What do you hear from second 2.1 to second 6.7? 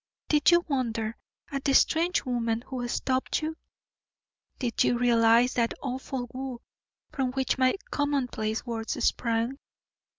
woman who stopped you? Did you realise the awful woe